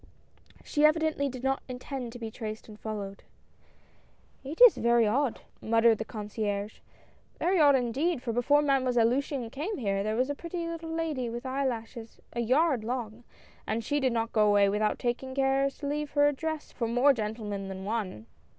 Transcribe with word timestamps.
She 0.63 0.83
evidently 0.83 1.29
did 1.29 1.43
not 1.43 1.61
intend 1.69 2.11
to 2.11 2.17
be 2.17 2.31
traced 2.31 2.67
and 2.67 2.79
followed. 2.79 3.21
"It 4.43 4.59
is 4.59 4.75
very 4.75 5.05
odd," 5.05 5.41
muttered 5.61 5.99
the 5.99 6.05
concierge, 6.05 6.79
"very 7.37 7.59
odd 7.59 7.75
indeed, 7.75 8.23
for 8.23 8.33
before 8.33 8.63
Mademoiselle 8.63 9.05
Luciane 9.05 9.51
came 9.51 9.75
nere, 9.75 10.01
there 10.01 10.15
was 10.15 10.31
a 10.31 10.33
pretty 10.33 10.67
little 10.67 10.89
lady 10.89 11.29
with 11.29 11.45
eyelashes 11.45 12.19
a 12.33 12.39
yard 12.39 12.83
long, 12.83 13.23
and 13.67 13.83
she 13.83 13.99
did 13.99 14.11
not 14.11 14.33
go 14.33 14.47
away 14.49 14.67
without 14.69 14.97
taking 14.97 15.35
care 15.35 15.69
to 15.69 15.85
leave 15.87 16.09
her 16.13 16.27
address 16.27 16.71
for 16.71 16.87
more 16.87 17.13
gentlemen 17.13 17.67
than 17.67 17.85
one." 17.85 18.25